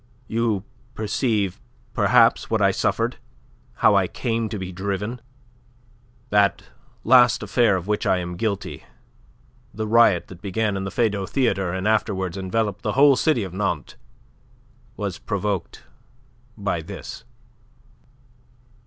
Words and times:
You 0.27 0.63
perceive, 0.95 1.61
perhaps, 1.93 2.49
what 2.49 2.59
I 2.59 2.71
suffered, 2.71 3.17
how 3.85 3.93
I 3.93 4.07
came 4.07 4.49
to 4.49 4.57
be 4.57 4.71
driven. 4.71 5.21
That 6.31 6.63
last 7.03 7.43
affair 7.43 7.75
of 7.75 7.85
which 7.85 8.07
I 8.07 8.17
am 8.17 8.35
guilty 8.35 8.83
the 9.71 9.85
riot 9.85 10.27
that 10.29 10.41
began 10.41 10.75
in 10.75 10.85
the 10.85 10.89
Feydau 10.91 11.27
Theatre 11.27 11.71
and 11.71 11.87
afterwards 11.87 12.35
enveloped 12.35 12.81
the 12.81 12.93
whole 12.93 13.15
city 13.15 13.43
of 13.43 13.53
Nantes 13.53 13.95
was 14.97 15.19
provoked 15.19 15.83
by 16.57 16.81
this." 16.81 17.23